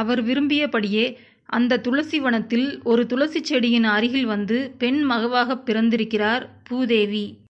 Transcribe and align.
அவர் 0.00 0.22
விரும்பியபடியே 0.22 1.06
அந்தத் 1.48 1.82
துளசி 1.82 2.20
வனத்தில் 2.20 2.80
ஒரு 2.82 3.02
துளசிச் 3.04 3.42
செடியின் 3.42 3.84
அருகில் 3.84 4.24
வந்து 4.24 4.74
பெண் 4.78 5.10
மகவாகப் 5.10 5.64
பிறந்திருக்கிறார் 5.64 6.46
பூதேவி. 6.62 7.24